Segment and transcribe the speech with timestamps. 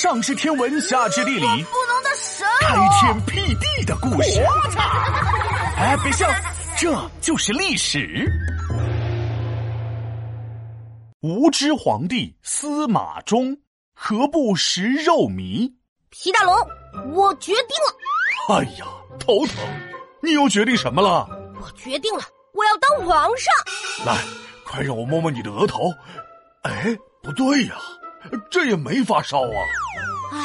[0.00, 4.40] 上知天文，下知地理，不能的神开天辟地的故事。
[5.76, 6.26] 哎，别笑，
[6.78, 8.26] 这就是历史。
[11.20, 13.54] 无知皇帝司马衷
[13.92, 15.70] 何不食肉糜？
[16.08, 16.56] 皮大龙，
[17.12, 18.56] 我决定了。
[18.56, 18.86] 哎呀，
[19.18, 19.56] 头疼！
[20.22, 21.28] 你又决定什么了？
[21.60, 22.22] 我决定了，
[22.54, 23.52] 我要当皇上。
[24.06, 24.16] 来，
[24.64, 25.92] 快让我摸摸你的额头。
[26.62, 27.76] 哎，不对呀，
[28.50, 29.58] 这也没发烧啊。
[30.32, 30.38] 唉，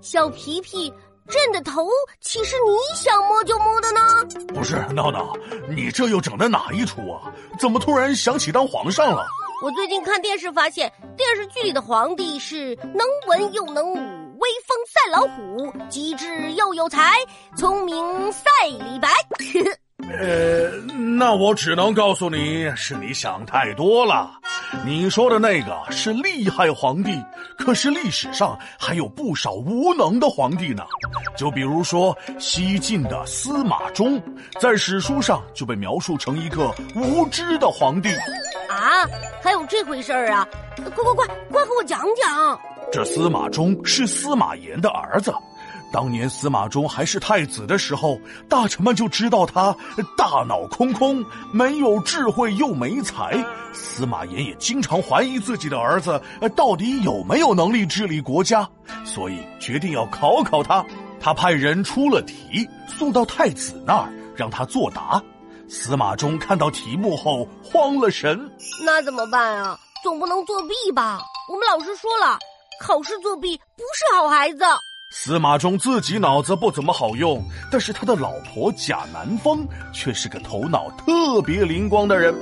[0.00, 0.92] 小皮皮，
[1.28, 1.86] 朕的头
[2.20, 4.00] 岂是你想摸就摸的呢？
[4.48, 5.32] 不是，闹闹，
[5.68, 7.32] 你这又整的哪一出啊？
[7.58, 9.26] 怎么突然想起当皇上了？
[9.62, 17.12] 我最近看电视发现，电视剧里的皇帝是能文又能武，威风赛老虎，机智又有才，
[17.56, 19.08] 聪明赛李白。
[20.10, 20.68] 呃，
[21.16, 24.32] 那我只能告诉你，是你想太多了。
[24.84, 27.10] 你说的那个是厉害皇帝，
[27.58, 30.82] 可是历史上还有不少无能的皇帝呢。
[31.36, 34.20] 就比如说西晋的司马衷，
[34.60, 38.08] 在史书上就被描述成一个无知的皇帝。
[38.68, 39.06] 啊，
[39.42, 40.48] 还有这回事儿啊！
[40.76, 42.58] 快快快，快和我讲讲。
[42.90, 45.32] 这司马衷是司马炎的儿子。
[45.92, 49.76] 当年司马衷还是太子的时候，大臣们就知道他
[50.16, 53.44] 大脑空空，没有智慧又没才。
[53.74, 56.20] 司马炎也经常怀疑自己的儿子
[56.56, 58.68] 到底有没有能力治理国家，
[59.04, 60.84] 所以决定要考考他。
[61.20, 65.22] 他派人出了题，送到太子那儿让他作答。
[65.68, 68.50] 司马衷看到题目后慌了神，
[68.84, 69.78] 那怎么办啊？
[70.02, 71.20] 总不能作弊吧？
[71.48, 72.38] 我们老师说了，
[72.80, 74.64] 考试作弊不是好孩子。
[75.14, 82.34] 司马衷自己脑子不怎么好用，但是他的老婆贾南风却是个头脑特别灵光的人，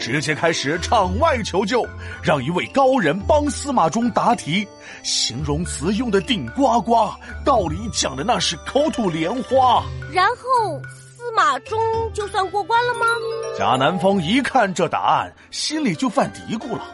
[0.00, 1.86] 直接开始场外求救，
[2.22, 4.66] 让一位高人帮司马衷答题，
[5.02, 7.10] 形容词用的顶呱呱，
[7.44, 9.84] 道理讲的那是口吐莲花。
[10.10, 10.80] 然后
[11.14, 11.78] 司马衷
[12.14, 13.04] 就算过关了吗？
[13.58, 16.86] 贾南风一看这答案，心里就犯嘀咕了。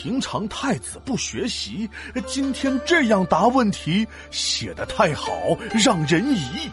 [0.00, 1.90] 平常太子不学习，
[2.24, 5.32] 今天这样答问题写的太好，
[5.84, 6.70] 让人疑。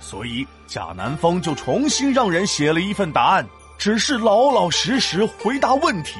[0.00, 3.44] 所以贾南风就重新让人写了一份答案，
[3.76, 6.14] 只是老老实实回答问题。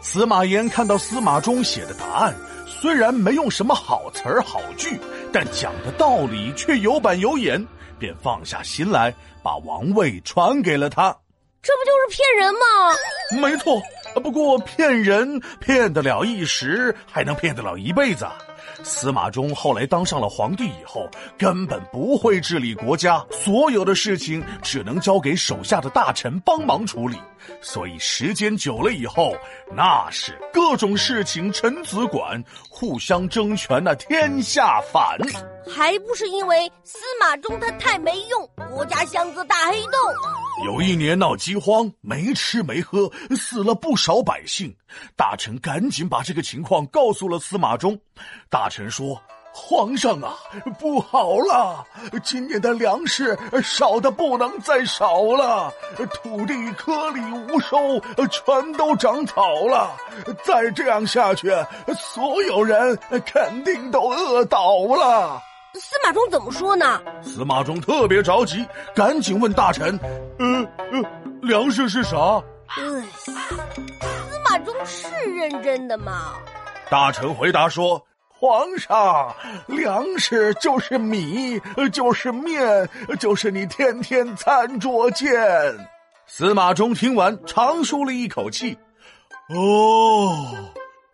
[0.00, 2.34] 司马炎看到司马衷写的答案，
[2.66, 4.98] 虽然没用什么好词儿好句，
[5.30, 7.62] 但讲的道理却有板有眼，
[7.98, 11.14] 便放下心来，把王位传给了他。
[11.60, 13.48] 这不就是骗人吗？
[13.50, 13.82] 没错。
[14.22, 18.26] 不过骗人骗得了一时，还能骗得了一辈子。
[18.82, 21.08] 司马衷后来当上了皇帝以后，
[21.38, 27.16] 根本不会治理国家，所有的事情只能交给手下的大臣帮忙处理。
[27.60, 29.34] 所以时间久了以后，
[29.74, 35.18] 那是各种事情臣子管，互相争权，那天下反。
[35.66, 39.92] 还不是因为司马衷他太没用，国家箱子大黑洞。
[40.66, 44.74] 有一年闹饥荒，没吃没喝，死了不少百姓。
[45.16, 47.98] 大臣赶紧把这个情况告诉了司马衷。
[48.48, 49.20] 大臣说
[49.56, 50.34] ：“皇上啊，
[50.80, 51.86] 不好了，
[52.24, 55.72] 今年的粮食少的不能再少了，
[56.12, 57.78] 土地颗粒无收，
[58.30, 59.92] 全都长草了。
[60.42, 61.52] 再这样下去，
[61.96, 65.40] 所有人肯定都饿倒了。”
[65.74, 67.00] 司马衷怎么说呢？
[67.22, 69.98] 司马衷特别着急，赶紧问大臣
[70.38, 70.46] ：“呃
[70.92, 71.00] 呃，
[71.42, 72.16] 粮食是啥？”
[72.76, 73.32] 哎，司
[74.44, 76.32] 马衷是认真的吗？
[76.90, 78.04] 大臣回答说
[78.44, 79.34] ：“皇上，
[79.66, 81.58] 粮食就是米，
[81.90, 82.86] 就是面，
[83.18, 85.32] 就是你天天餐桌见。”
[86.28, 88.76] 司马衷听完，长舒了一口气
[89.48, 90.54] ：“哦，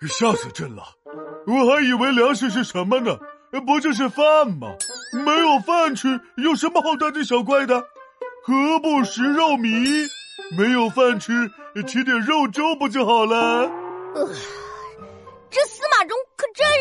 [0.08, 0.82] 吓死朕了！
[1.46, 3.16] 我还以为粮食是什么呢？”
[3.64, 4.66] 不就是饭吗？
[5.24, 7.80] 没有饭吃，有什么好大惊小怪的？
[8.42, 10.08] 何不食肉糜？
[10.58, 11.48] 没有饭吃，
[11.86, 13.70] 吃点肉粥不就好了？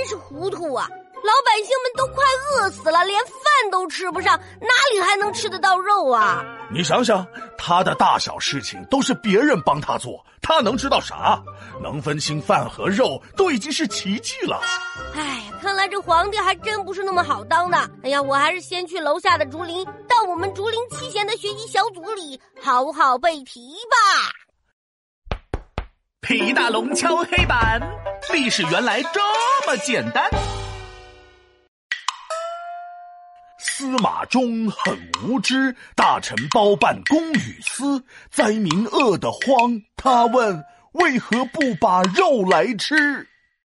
[0.10, 0.90] 是糊涂啊！
[1.22, 2.24] 老百姓们都快
[2.56, 6.44] 饿死了，连饭都吃不上，哪里还能吃得到肉啊？
[6.72, 7.28] 你想想，
[7.58, 11.40] 他的大小事情都是别人帮他做，他能知道啥？
[11.84, 14.60] 能分清饭和肉都已经是奇迹了。
[15.14, 17.78] 哎，看来这皇帝还真不是那么好当的。
[18.04, 24.39] 哎呀，我还是先去楼下的竹林，到我们竹林七贤的学习小组里好好背题吧。
[26.30, 27.82] 皮大龙敲黑板，
[28.32, 29.20] 历史原来这
[29.66, 30.30] 么简单。
[33.58, 39.82] 司马衷很无知，大臣包办公与私，灾民饿得慌。
[39.98, 43.28] 他问：为何不把肉来吃？